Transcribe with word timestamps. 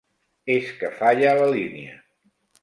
És 0.53 0.71
que 0.79 0.89
falla 1.01 1.35
la 1.43 1.51
línia. 1.57 2.01